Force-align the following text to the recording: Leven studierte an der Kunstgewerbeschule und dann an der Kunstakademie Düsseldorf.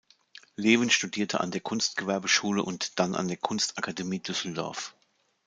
Leven 0.55 0.89
studierte 0.89 1.41
an 1.41 1.51
der 1.51 1.61
Kunstgewerbeschule 1.61 2.63
und 2.63 2.97
dann 2.99 3.13
an 3.13 3.27
der 3.27 3.37
Kunstakademie 3.37 4.17
Düsseldorf. 4.17 4.95